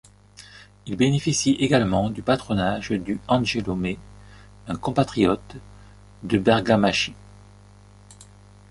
[0.87, 3.99] Il bénéficie également du patronage du Angelo Mai,
[4.67, 5.57] un compatriote
[6.23, 7.13] de Bergamaschi.